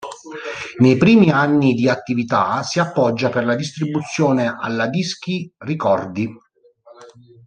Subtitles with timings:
[0.79, 6.27] Nei primi anni di attività si appoggia per la distribuzione alla Dischi Ricordi.